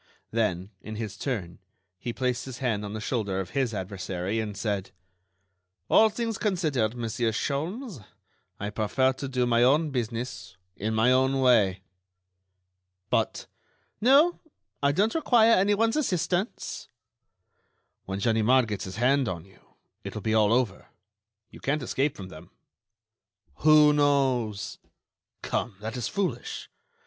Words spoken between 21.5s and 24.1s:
You can't escape from them." "Who